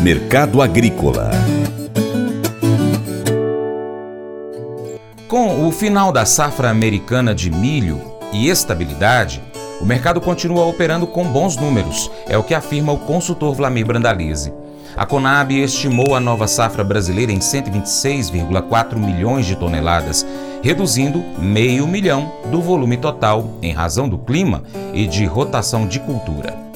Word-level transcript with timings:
Mercado 0.00 0.62
Agrícola 0.62 1.30
Com 5.28 5.66
o 5.66 5.72
final 5.72 6.10
da 6.10 6.24
safra 6.24 6.70
americana 6.70 7.34
de 7.34 7.50
milho 7.50 8.00
e 8.32 8.48
estabilidade, 8.48 9.42
o 9.80 9.84
mercado 9.84 10.20
continua 10.20 10.66
operando 10.66 11.06
com 11.06 11.24
bons 11.24 11.56
números, 11.56 12.10
é 12.26 12.36
o 12.36 12.42
que 12.42 12.54
afirma 12.54 12.92
o 12.92 12.98
consultor 12.98 13.54
Vlamir 13.54 13.86
Brandalize. 13.86 14.52
A 14.96 15.06
Conab 15.06 15.52
estimou 15.52 16.14
a 16.14 16.20
nova 16.20 16.48
safra 16.48 16.82
brasileira 16.82 17.30
em 17.30 17.38
126,4 17.38 18.96
milhões 18.96 19.46
de 19.46 19.54
toneladas, 19.54 20.26
reduzindo 20.62 21.22
meio 21.38 21.86
milhão 21.86 22.32
do 22.50 22.60
volume 22.60 22.96
total 22.96 23.58
em 23.62 23.72
razão 23.72 24.08
do 24.08 24.18
clima 24.18 24.64
e 24.92 25.06
de 25.06 25.24
rotação 25.24 25.86
de 25.86 26.00
cultura. 26.00 26.67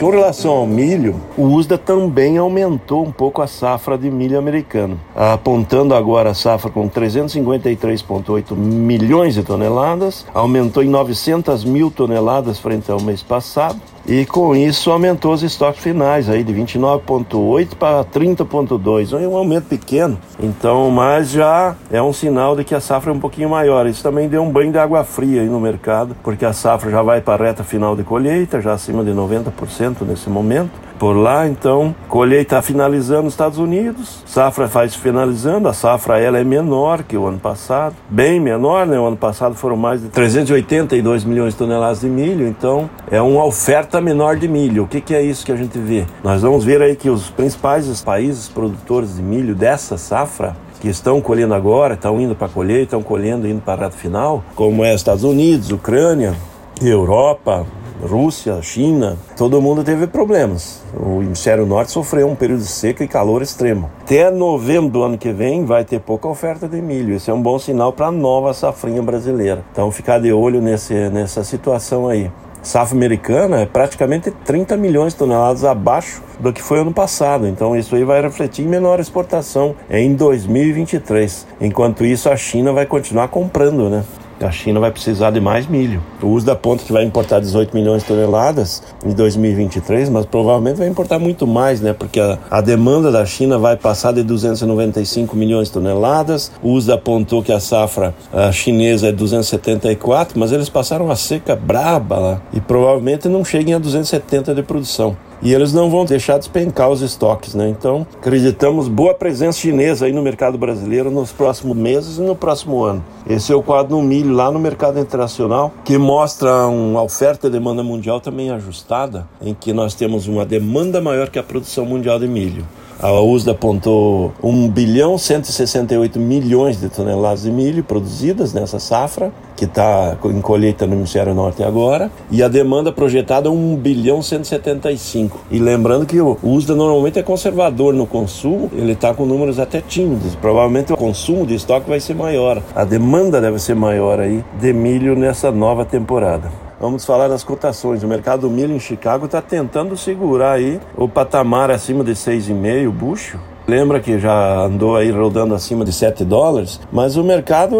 Com 0.00 0.08
relação 0.08 0.52
ao 0.52 0.66
milho, 0.66 1.20
o 1.36 1.42
USDA 1.42 1.76
também 1.76 2.38
aumentou 2.38 3.04
um 3.04 3.12
pouco 3.12 3.42
a 3.42 3.46
safra 3.46 3.98
de 3.98 4.10
milho 4.10 4.38
americano, 4.38 4.98
apontando 5.14 5.94
agora 5.94 6.30
a 6.30 6.34
safra 6.34 6.70
com 6.70 6.88
353,8 6.88 8.56
milhões 8.56 9.34
de 9.34 9.42
toneladas, 9.42 10.24
aumentou 10.32 10.82
em 10.82 10.88
900 10.88 11.66
mil 11.66 11.90
toneladas 11.90 12.58
frente 12.58 12.90
ao 12.90 12.98
mês 12.98 13.22
passado, 13.22 13.78
e 14.10 14.26
com 14.26 14.56
isso 14.56 14.90
aumentou 14.90 15.32
os 15.32 15.44
estoques 15.44 15.80
finais 15.80 16.28
aí 16.28 16.42
de 16.42 16.52
29.8 16.52 17.76
para 17.76 18.04
30.2, 18.04 19.12
é 19.12 19.28
um 19.28 19.36
aumento 19.36 19.66
pequeno. 19.66 20.18
Então, 20.42 20.90
mas 20.90 21.30
já 21.30 21.76
é 21.92 22.02
um 22.02 22.12
sinal 22.12 22.56
de 22.56 22.64
que 22.64 22.74
a 22.74 22.80
safra 22.80 23.12
é 23.12 23.14
um 23.14 23.20
pouquinho 23.20 23.48
maior. 23.48 23.86
Isso 23.86 24.02
também 24.02 24.28
deu 24.28 24.42
um 24.42 24.50
banho 24.50 24.72
de 24.72 24.78
água 24.78 25.04
fria 25.04 25.42
aí 25.42 25.48
no 25.48 25.60
mercado, 25.60 26.16
porque 26.24 26.44
a 26.44 26.52
safra 26.52 26.90
já 26.90 27.02
vai 27.02 27.20
para 27.20 27.44
a 27.44 27.46
reta 27.46 27.62
final 27.62 27.94
de 27.94 28.02
colheita, 28.02 28.60
já 28.60 28.72
acima 28.72 29.04
de 29.04 29.12
90% 29.12 29.98
nesse 30.04 30.28
momento 30.28 30.89
por 31.00 31.16
lá, 31.16 31.48
então 31.48 31.94
colheita 32.10 32.60
finalizando 32.60 33.22
nos 33.22 33.32
Estados 33.32 33.56
Unidos, 33.56 34.22
safra 34.26 34.68
faz 34.68 34.94
finalizando, 34.94 35.66
a 35.66 35.72
safra 35.72 36.20
ela 36.20 36.38
é 36.38 36.44
menor 36.44 37.02
que 37.04 37.16
o 37.16 37.26
ano 37.26 37.38
passado, 37.38 37.96
bem 38.10 38.38
menor, 38.38 38.86
né? 38.86 39.00
O 39.00 39.06
ano 39.06 39.16
passado 39.16 39.54
foram 39.54 39.78
mais 39.78 40.02
de 40.02 40.08
382 40.08 41.24
milhões 41.24 41.54
de 41.54 41.58
toneladas 41.58 42.02
de 42.02 42.06
milho, 42.06 42.46
então 42.46 42.90
é 43.10 43.20
uma 43.22 43.42
oferta 43.46 43.98
menor 43.98 44.36
de 44.36 44.46
milho. 44.46 44.84
O 44.84 44.86
que, 44.86 45.00
que 45.00 45.14
é 45.14 45.22
isso 45.22 45.46
que 45.46 45.50
a 45.50 45.56
gente 45.56 45.78
vê? 45.78 46.04
Nós 46.22 46.42
vamos 46.42 46.66
ver 46.66 46.82
aí 46.82 46.94
que 46.94 47.08
os 47.08 47.30
principais 47.30 48.02
países 48.02 48.50
produtores 48.50 49.16
de 49.16 49.22
milho 49.22 49.54
dessa 49.54 49.96
safra 49.96 50.54
que 50.82 50.88
estão 50.88 51.18
colhendo 51.22 51.54
agora, 51.54 51.94
estão 51.94 52.20
indo 52.20 52.34
para 52.34 52.48
colher, 52.48 52.82
estão 52.82 53.02
colhendo 53.02 53.48
indo 53.48 53.62
para 53.62 53.84
a 53.84 53.84
reta 53.86 53.96
final, 53.96 54.44
como 54.54 54.84
é 54.84 54.94
Estados 54.94 55.24
Unidos, 55.24 55.70
Ucrânia, 55.70 56.34
Europa, 56.82 57.66
Rússia, 58.02 58.60
China, 58.62 59.16
todo 59.36 59.60
mundo 59.60 59.84
teve 59.84 60.06
problemas. 60.06 60.82
O 60.94 61.22
hemisfério 61.22 61.66
norte 61.66 61.92
sofreu 61.92 62.28
um 62.28 62.34
período 62.34 62.60
de 62.60 62.68
seca 62.68 63.04
e 63.04 63.08
calor 63.08 63.42
extremo. 63.42 63.90
Até 64.02 64.30
novembro 64.30 64.90
do 64.90 65.02
ano 65.02 65.18
que 65.18 65.32
vem 65.32 65.64
vai 65.64 65.84
ter 65.84 66.00
pouca 66.00 66.28
oferta 66.28 66.68
de 66.68 66.80
milho. 66.80 67.14
Esse 67.14 67.30
é 67.30 67.34
um 67.34 67.42
bom 67.42 67.58
sinal 67.58 67.92
para 67.92 68.06
a 68.06 68.12
nova 68.12 68.54
safrinha 68.54 69.02
brasileira. 69.02 69.64
Então 69.72 69.90
ficar 69.90 70.18
de 70.18 70.32
olho 70.32 70.60
nesse, 70.60 70.94
nessa 71.10 71.44
situação 71.44 72.08
aí. 72.08 72.30
Safra 72.62 72.94
americana 72.94 73.60
é 73.60 73.66
praticamente 73.66 74.30
30 74.30 74.76
milhões 74.76 75.14
de 75.14 75.18
toneladas 75.18 75.64
abaixo 75.64 76.22
do 76.38 76.52
que 76.52 76.62
foi 76.62 76.80
ano 76.80 76.92
passado. 76.92 77.46
Então 77.46 77.74
isso 77.74 77.94
aí 77.96 78.04
vai 78.04 78.20
refletir 78.20 78.64
em 78.64 78.68
menor 78.68 79.00
exportação 79.00 79.74
em 79.88 80.14
2023. 80.14 81.46
Enquanto 81.60 82.04
isso, 82.04 82.28
a 82.28 82.36
China 82.36 82.72
vai 82.72 82.84
continuar 82.84 83.28
comprando, 83.28 83.88
né? 83.88 84.04
A 84.44 84.50
China 84.50 84.80
vai 84.80 84.90
precisar 84.90 85.30
de 85.30 85.40
mais 85.40 85.66
milho. 85.66 86.02
O 86.22 86.28
uso 86.28 86.46
da 86.46 86.56
ponta 86.56 86.84
que 86.84 86.92
vai 86.92 87.04
importar 87.04 87.40
18 87.40 87.74
milhões 87.74 88.02
de 88.02 88.08
toneladas 88.08 88.82
em 89.04 89.12
2023, 89.12 90.08
mas 90.08 90.26
provavelmente 90.26 90.76
vai 90.76 90.88
importar 90.88 91.18
muito 91.18 91.46
mais, 91.46 91.80
né? 91.80 91.92
Porque 91.92 92.20
a, 92.20 92.38
a 92.50 92.60
demanda 92.60 93.10
da 93.10 93.24
China 93.24 93.58
vai 93.58 93.76
passar 93.76 94.12
de 94.12 94.22
295 94.22 95.36
milhões 95.36 95.68
de 95.68 95.74
toneladas. 95.74 96.52
O 96.62 96.70
uso 96.70 96.92
apontou 96.92 97.42
que 97.42 97.52
a 97.52 97.60
safra 97.60 98.14
a 98.32 98.52
chinesa 98.52 99.08
é 99.08 99.12
274, 99.12 100.38
mas 100.38 100.52
eles 100.52 100.68
passaram 100.68 101.10
a 101.10 101.16
seca 101.16 101.54
braba 101.54 102.18
lá 102.18 102.42
e 102.52 102.60
provavelmente 102.60 103.28
não 103.28 103.44
cheguem 103.44 103.74
a 103.74 103.78
270 103.78 104.54
de 104.54 104.62
produção 104.62 105.16
e 105.42 105.54
eles 105.54 105.72
não 105.72 105.90
vão 105.90 106.04
deixar 106.04 106.38
despencar 106.38 106.90
os 106.90 107.00
estoques, 107.00 107.54
né? 107.54 107.68
Então, 107.68 108.06
acreditamos 108.18 108.88
boa 108.88 109.14
presença 109.14 109.58
chinesa 109.58 110.06
aí 110.06 110.12
no 110.12 110.22
mercado 110.22 110.58
brasileiro 110.58 111.10
nos 111.10 111.32
próximos 111.32 111.76
meses 111.76 112.18
e 112.18 112.20
no 112.20 112.36
próximo 112.36 112.82
ano. 112.82 113.02
Esse 113.28 113.52
é 113.52 113.56
o 113.56 113.62
quadro 113.62 113.96
no 113.96 114.02
milho 114.02 114.29
lá 114.30 114.50
no 114.50 114.58
mercado 114.58 114.98
internacional, 114.98 115.72
que 115.84 115.98
mostra 115.98 116.66
uma 116.66 117.02
oferta 117.02 117.48
e 117.48 117.50
demanda 117.50 117.82
mundial 117.82 118.20
também 118.20 118.50
ajustada, 118.50 119.28
em 119.42 119.52
que 119.52 119.72
nós 119.72 119.94
temos 119.94 120.26
uma 120.26 120.46
demanda 120.46 121.00
maior 121.00 121.28
que 121.28 121.38
a 121.38 121.42
produção 121.42 121.84
mundial 121.84 122.18
de 122.18 122.26
milho. 122.26 122.66
A 123.02 123.18
USDA 123.18 123.52
apontou 123.52 124.30
1 124.42 124.68
bilhão 124.68 125.16
168 125.16 126.18
milhões 126.18 126.78
de 126.78 126.90
toneladas 126.90 127.44
de 127.44 127.50
milho 127.50 127.82
produzidas 127.82 128.52
nessa 128.52 128.78
safra, 128.78 129.32
que 129.56 129.64
está 129.64 130.18
em 130.22 130.42
colheita 130.42 130.86
no 130.86 130.96
hemisfério 130.96 131.32
norte 131.32 131.62
agora, 131.62 132.10
e 132.30 132.42
a 132.42 132.48
demanda 132.48 132.92
projetada 132.92 133.48
é 133.48 133.50
1 133.50 133.76
bilhão 133.76 134.20
175. 134.20 135.46
E 135.50 135.58
lembrando 135.58 136.04
que 136.04 136.20
o 136.20 136.36
USDA 136.42 136.74
normalmente 136.74 137.18
é 137.18 137.22
conservador 137.22 137.94
no 137.94 138.06
consumo, 138.06 138.70
ele 138.74 138.92
está 138.92 139.14
com 139.14 139.24
números 139.24 139.58
até 139.58 139.80
tímidos. 139.80 140.34
Provavelmente 140.34 140.92
o 140.92 140.96
consumo 140.96 141.46
de 141.46 141.54
estoque 141.54 141.88
vai 141.88 142.00
ser 142.00 142.14
maior, 142.14 142.62
a 142.74 142.84
demanda 142.84 143.40
deve 143.40 143.58
ser 143.58 143.74
maior 143.74 144.20
aí 144.20 144.44
de 144.60 144.74
milho 144.74 145.16
nessa 145.16 145.50
nova 145.50 145.86
temporada. 145.86 146.69
Vamos 146.80 147.04
falar 147.04 147.28
das 147.28 147.44
cotações. 147.44 148.02
O 148.02 148.08
mercado 148.08 148.42
do 148.42 148.50
milho 148.50 148.74
em 148.74 148.80
Chicago 148.80 149.26
está 149.26 149.42
tentando 149.42 149.96
segurar 149.98 150.52
aí 150.52 150.80
o 150.96 151.06
patamar 151.06 151.70
acima 151.70 152.02
de 152.02 152.12
6,5 152.12 152.90
bucho 152.90 153.49
Lembra 153.70 154.00
que 154.00 154.18
já 154.18 154.64
andou 154.64 154.96
aí 154.96 155.12
rodando 155.12 155.54
acima 155.54 155.84
de 155.84 155.92
7 155.92 156.24
dólares, 156.24 156.80
mas 156.90 157.16
o 157.16 157.22
mercado, 157.22 157.76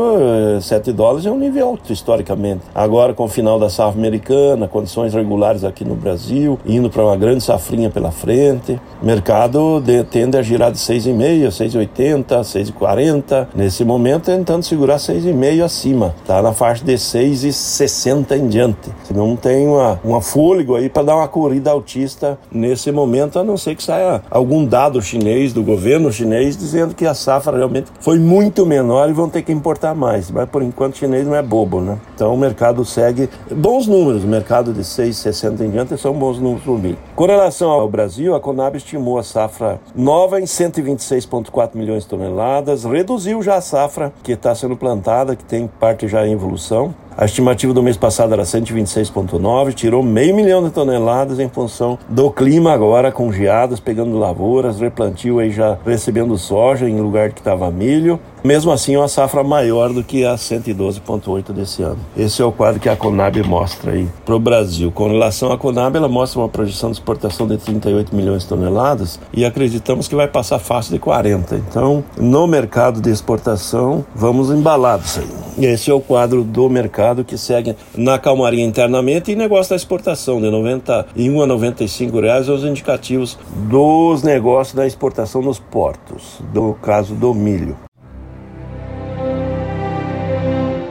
7 0.62 0.88
eh, 0.88 0.92
dólares 0.92 1.26
é 1.26 1.32
um 1.32 1.36
nível 1.36 1.66
alto 1.66 1.92
historicamente. 1.92 2.60
Agora, 2.72 3.12
com 3.12 3.24
o 3.24 3.28
final 3.28 3.58
da 3.58 3.68
safra 3.68 3.98
americana, 3.98 4.68
condições 4.68 5.12
regulares 5.12 5.64
aqui 5.64 5.84
no 5.84 5.96
Brasil, 5.96 6.60
indo 6.64 6.88
para 6.88 7.02
uma 7.02 7.16
grande 7.16 7.42
safrinha 7.42 7.90
pela 7.90 8.12
frente, 8.12 8.80
o 9.02 9.04
mercado 9.04 9.80
de, 9.80 10.04
tende 10.04 10.38
a 10.38 10.42
girar 10.42 10.70
de 10.70 10.78
6,5, 10.78 11.48
6,80, 11.48 12.24
6,40. 12.38 13.48
Nesse 13.52 13.84
momento, 13.84 14.26
tentando 14.26 14.62
segurar 14.62 14.98
6,5 14.98 15.64
acima. 15.64 16.14
Está 16.22 16.40
na 16.40 16.52
faixa 16.52 16.84
de 16.84 16.92
6,60 16.92 18.38
em 18.38 18.46
diante. 18.46 18.92
Não 19.12 19.34
tem 19.34 19.66
uma, 19.66 19.98
uma 20.04 20.20
fôlego 20.20 20.76
aí 20.76 20.88
para 20.88 21.02
dar 21.02 21.16
uma 21.16 21.26
corrida 21.26 21.72
altista 21.72 22.38
nesse 22.52 22.92
momento, 22.92 23.40
a 23.40 23.42
não 23.42 23.56
ser 23.56 23.74
que 23.74 23.82
saia 23.82 24.22
algum 24.30 24.64
dado 24.64 25.02
chinês 25.02 25.52
do 25.52 25.64
governo 25.64 25.79
governo 25.80 26.12
chinês 26.12 26.58
dizendo 26.58 26.94
que 26.94 27.06
a 27.06 27.14
safra 27.14 27.56
realmente 27.56 27.90
foi 28.00 28.18
muito 28.18 28.66
menor 28.66 29.08
e 29.08 29.14
vão 29.14 29.30
ter 29.30 29.40
que 29.40 29.50
importar 29.50 29.94
mais. 29.94 30.30
Mas 30.30 30.46
por 30.46 30.62
enquanto 30.62 30.92
o 30.92 30.98
chinês 30.98 31.26
não 31.26 31.34
é 31.34 31.42
bobo, 31.42 31.80
né? 31.80 31.96
Então 32.14 32.34
o 32.34 32.36
mercado 32.36 32.84
segue 32.84 33.30
bons 33.50 33.86
números. 33.86 34.22
O 34.22 34.26
mercado 34.26 34.74
de 34.74 34.82
6,60 34.82 35.62
em 35.62 35.70
diante 35.70 35.96
são 35.96 36.12
bons 36.12 36.38
números 36.38 36.62
por 36.64 36.78
milho. 36.78 36.98
Com 37.16 37.24
relação 37.24 37.70
ao 37.70 37.88
Brasil, 37.88 38.34
a 38.34 38.40
Conab 38.40 38.76
estimou 38.76 39.18
a 39.18 39.22
safra 39.22 39.80
nova 39.94 40.38
em 40.38 40.44
126,4 40.44 41.70
milhões 41.74 42.02
de 42.02 42.10
toneladas, 42.10 42.84
reduziu 42.84 43.42
já 43.42 43.56
a 43.56 43.62
safra 43.62 44.12
que 44.22 44.32
está 44.32 44.54
sendo 44.54 44.76
plantada, 44.76 45.34
que 45.34 45.44
tem 45.44 45.66
parte 45.66 46.06
já 46.06 46.26
em 46.26 46.32
evolução. 46.32 46.94
A 47.20 47.26
estimativa 47.26 47.74
do 47.74 47.82
mês 47.82 47.98
passado 47.98 48.32
era 48.32 48.44
126,9, 48.44 49.74
tirou 49.74 50.02
meio 50.02 50.34
milhão 50.34 50.64
de 50.64 50.70
toneladas 50.70 51.38
em 51.38 51.50
função 51.50 51.98
do 52.08 52.30
clima 52.30 52.72
agora, 52.72 53.12
com 53.12 53.30
geadas, 53.30 53.78
pegando 53.78 54.18
lavouras, 54.18 54.80
replantio 54.80 55.38
aí 55.38 55.50
já 55.50 55.76
recebendo 55.84 56.38
soja 56.38 56.88
em 56.88 56.98
lugar 56.98 57.30
que 57.32 57.40
estava 57.40 57.70
milho. 57.70 58.18
Mesmo 58.42 58.72
assim, 58.72 58.96
uma 58.96 59.08
safra 59.08 59.44
maior 59.44 59.92
do 59.92 60.02
que 60.02 60.24
a 60.24 60.34
112,8 60.34 61.52
desse 61.52 61.82
ano. 61.82 61.98
Esse 62.16 62.40
é 62.40 62.44
o 62.44 62.50
quadro 62.50 62.80
que 62.80 62.88
a 62.88 62.96
Conab 62.96 63.42
mostra 63.42 63.92
aí 63.92 64.08
para 64.24 64.34
o 64.34 64.38
Brasil. 64.38 64.90
Com 64.90 65.08
relação 65.08 65.52
à 65.52 65.58
Conab, 65.58 65.96
ela 65.96 66.08
mostra 66.08 66.40
uma 66.40 66.48
projeção 66.48 66.90
de 66.90 66.96
exportação 66.96 67.46
de 67.46 67.58
38 67.58 68.14
milhões 68.14 68.42
de 68.42 68.48
toneladas 68.48 69.20
e 69.32 69.44
acreditamos 69.44 70.08
que 70.08 70.14
vai 70.14 70.26
passar 70.26 70.58
fácil 70.58 70.92
de 70.92 70.98
40. 70.98 71.56
Então, 71.56 72.02
no 72.16 72.46
mercado 72.46 73.00
de 73.00 73.10
exportação, 73.10 74.04
vamos 74.14 74.50
embalados 74.50 75.18
aí. 75.18 75.40
Esse 75.66 75.90
é 75.90 75.94
o 75.94 76.00
quadro 76.00 76.42
do 76.42 76.70
mercado 76.70 77.24
que 77.24 77.36
segue 77.36 77.76
na 77.94 78.18
calmaria 78.18 78.64
internamente 78.64 79.30
e 79.30 79.36
negócio 79.36 79.70
da 79.70 79.76
exportação, 79.76 80.40
de 80.40 80.50
91 80.50 81.42
a 81.42 81.46
95 81.46 82.20
reais 82.20 82.48
os 82.48 82.64
indicativos 82.64 83.38
dos 83.68 84.22
negócios 84.22 84.74
da 84.74 84.86
exportação 84.86 85.42
nos 85.42 85.58
portos, 85.58 86.40
do 86.52 86.72
caso 86.74 87.14
do 87.14 87.34
milho. 87.34 87.76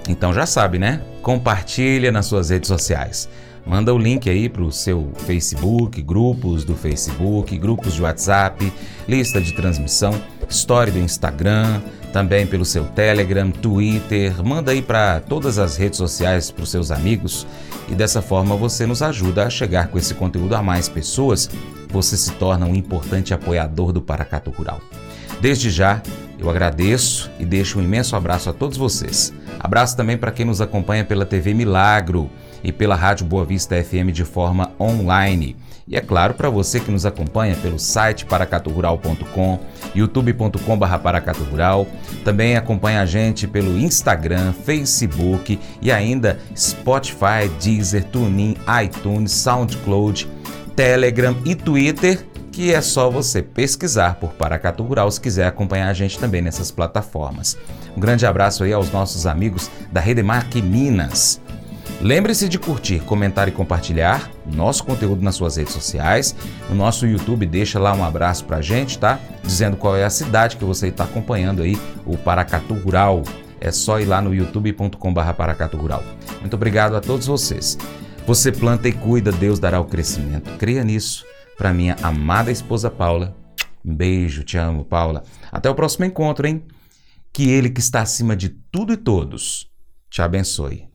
Então 0.08 0.32
já 0.34 0.46
sabe, 0.46 0.78
né? 0.78 1.02
Compartilha 1.22 2.12
nas 2.12 2.28
suas 2.28 2.50
redes 2.50 2.68
sociais. 2.68 3.30
Manda 3.66 3.94
o 3.94 3.98
link 3.98 4.30
aí 4.30 4.48
para 4.48 4.62
o 4.62 4.72
seu 4.72 5.12
Facebook, 5.26 6.00
grupos 6.02 6.64
do 6.64 6.76
Facebook, 6.76 7.58
grupos 7.58 7.96
de 7.96 8.02
WhatsApp, 8.04 8.72
lista 9.08 9.42
de 9.42 9.54
transmissão, 9.54 10.14
story 10.48 10.92
do 10.92 11.00
Instagram, 11.00 11.82
também 12.14 12.46
pelo 12.46 12.64
seu 12.64 12.86
Telegram, 12.86 13.50
Twitter. 13.50 14.44
Manda 14.44 14.72
aí 14.72 14.82
para 14.82 15.20
todas 15.20 15.58
as 15.58 15.78
redes 15.78 15.98
sociais 15.98 16.52
para 16.52 16.64
os 16.64 16.70
seus 16.70 16.92
amigos 16.92 17.48
e 17.90 17.96
dessa 17.96 18.22
forma 18.22 18.56
você 18.56 18.86
nos 18.86 19.02
ajuda 19.02 19.46
a 19.46 19.50
chegar 19.50 19.88
com 19.88 19.98
esse 19.98 20.14
conteúdo 20.14 20.56
a 20.56 20.62
mais 20.62 20.88
pessoas. 20.88 21.50
Você 21.90 22.16
se 22.16 22.32
torna 22.34 22.68
um 22.68 22.76
importante 22.76 23.34
apoiador 23.34 23.92
do 23.92 24.02
Paracato 24.02 24.52
Rural. 24.52 24.80
Desde 25.42 25.70
já, 25.70 26.02
eu 26.40 26.50
agradeço 26.50 27.32
e 27.40 27.46
deixo 27.46 27.80
um 27.80 27.84
imenso 27.84 28.16
abraço 28.16 28.50
a 28.50 28.54
todos 28.54 28.78
vocês. 28.78 29.34
Abraço 29.60 29.98
também 29.98 30.18
para 30.18 30.32
quem 30.32 30.46
nos 30.46 30.62
acompanha 30.62 31.04
pela 31.04 31.26
TV 31.26 31.54
Milagro 31.54 32.30
e 32.66 32.72
pela 32.72 32.96
Rádio 32.96 33.26
Boa 33.26 33.46
Vista 33.46 33.82
FM 33.82 34.12
de 34.12 34.26
forma 34.26 34.72
online. 34.80 35.56
E 35.88 35.96
é 35.96 36.02
claro, 36.02 36.34
para 36.34 36.50
você 36.50 36.80
que 36.80 36.90
nos 36.90 37.06
acompanha 37.06 37.56
pelo 37.56 37.78
site 37.78 38.26
paracaturural.com, 38.26 39.60
youtube.com.br 39.94 40.86
também 42.24 42.58
acompanha 42.58 43.02
a 43.02 43.06
gente 43.06 43.48
pelo 43.48 43.78
Instagram, 43.78 44.52
Facebook 44.52 45.60
e 45.80 45.92
ainda 45.92 46.40
Spotify, 46.58 47.48
Deezer, 47.62 48.04
TuneIn, 48.06 48.58
iTunes, 48.84 49.32
SoundCloud, 49.32 50.28
Telegram 50.76 51.38
e 51.46 51.54
Twitter 51.54 52.26
que 52.52 52.74
é 52.74 52.80
só 52.80 53.10
você 53.10 53.42
pesquisar 53.42 54.16
por 54.16 54.32
Paracatu 54.32 54.82
Rural 54.82 55.12
se 55.12 55.20
quiser 55.20 55.46
acompanhar 55.46 55.90
a 55.90 55.94
gente 55.94 56.18
também 56.18 56.42
nessas 56.42 56.72
plataformas. 56.72 57.58
Um 57.98 58.00
grande 58.00 58.26
abraço 58.26 58.64
aí 58.64 58.72
aos 58.72 58.90
nossos 58.92 59.28
amigos 59.28 59.70
da 59.92 60.00
Redemark 60.00 60.56
Minas. 60.62 61.42
Lembre-se 62.02 62.50
de 62.50 62.60
curtir, 62.60 63.00
comentar 63.00 63.48
e 63.48 63.52
compartilhar 63.52 64.30
nosso 64.46 64.84
conteúdo 64.84 65.22
nas 65.22 65.36
suas 65.36 65.56
redes 65.56 65.74
sociais. 65.74 66.36
No 66.70 66.76
nosso 66.76 67.08
YouTube, 67.08 67.46
deixa 67.46 67.80
lá 67.80 67.94
um 67.94 68.04
abraço 68.04 68.46
pra 68.46 68.62
gente, 68.62 69.00
tá? 69.00 69.20
Dizendo 69.44 69.78
qual 69.78 69.96
é 69.96 70.04
a 70.04 70.10
cidade 70.10 70.58
que 70.58 70.66
você 70.66 70.88
está 70.88 71.06
acompanhando 71.06 71.64
aí, 71.64 71.80
o 72.06 72.18
Paracatu 72.18 72.74
Rural. 72.74 73.24
É 73.60 73.72
só 73.72 74.00
ir 74.00 74.06
lá 74.06 74.22
no 74.22 74.34
youtube.com.br 74.34 75.34
Paracatu 75.36 75.78
Rural. 75.78 76.04
Muito 76.42 76.56
obrigado 76.56 76.96
a 76.96 77.02
todos 77.02 77.26
vocês. 77.26 77.78
Você 78.28 78.52
planta 78.52 78.88
e 78.88 78.92
cuida, 78.92 79.31
Deus 79.31 79.60
dará 79.60 79.80
o 79.80 79.86
crescimento. 79.86 80.52
Creia 80.58 80.84
nisso 80.84 81.26
para 81.58 81.74
minha 81.74 81.96
amada 82.02 82.52
esposa 82.52 82.92
Paula. 82.92 83.36
Beijo, 83.84 84.44
te 84.44 84.58
amo, 84.58 84.84
Paula. 84.84 85.24
Até 85.52 85.70
o 85.70 85.76
próximo 85.76 86.06
encontro, 86.06 86.46
hein? 86.46 86.64
Que 87.31 87.50
Ele 87.50 87.70
que 87.70 87.80
está 87.80 88.02
acima 88.02 88.36
de 88.36 88.50
tudo 88.50 88.94
e 88.94 88.98
todos 88.98 89.70
te 90.10 90.22
abençoe. 90.22 90.94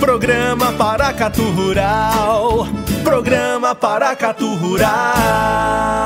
Programa 0.00 0.72
Paracatu 0.72 1.42
Rural. 1.52 2.66
Programa 3.02 3.74
Paracatu 3.74 4.54
Rural. 4.56 5.98